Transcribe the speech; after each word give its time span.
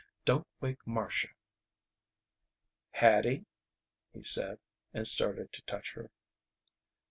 "Don't 0.25 0.47
wake 0.59 0.87
Marcia." 0.87 1.27
"Hattie" 2.89 3.45
he 4.15 4.23
said, 4.23 4.57
and 4.95 5.07
started 5.07 5.53
to 5.53 5.61
touch 5.67 5.93
her. 5.93 6.09